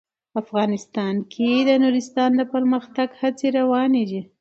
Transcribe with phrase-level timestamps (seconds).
[0.41, 4.21] افغانستان کې د نورستان د پرمختګ هڅې روانې دي.